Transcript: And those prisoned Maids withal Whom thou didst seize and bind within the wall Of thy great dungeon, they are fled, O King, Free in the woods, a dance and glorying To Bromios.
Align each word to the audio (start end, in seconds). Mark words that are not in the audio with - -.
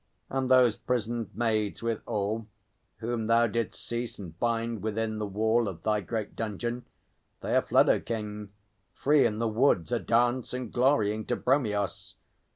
And 0.31 0.49
those 0.49 0.75
prisoned 0.75 1.29
Maids 1.35 1.83
withal 1.83 2.47
Whom 3.01 3.27
thou 3.27 3.45
didst 3.45 3.85
seize 3.85 4.17
and 4.17 4.35
bind 4.39 4.81
within 4.81 5.19
the 5.19 5.27
wall 5.27 5.67
Of 5.67 5.83
thy 5.83 6.01
great 6.01 6.35
dungeon, 6.35 6.85
they 7.41 7.55
are 7.55 7.61
fled, 7.61 7.87
O 7.87 7.99
King, 7.99 8.49
Free 8.95 9.27
in 9.27 9.37
the 9.37 9.47
woods, 9.47 9.91
a 9.91 9.99
dance 9.99 10.55
and 10.55 10.73
glorying 10.73 11.25
To 11.27 11.35
Bromios. 11.35 12.15